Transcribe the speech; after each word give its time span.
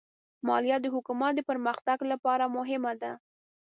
مالیه 0.47 0.77
د 0.81 0.87
حکومت 0.95 1.31
د 1.35 1.41
پرمختګ 1.49 1.97
لپاره 2.11 2.53
مهمه 2.57 2.93
ده. 3.01 3.11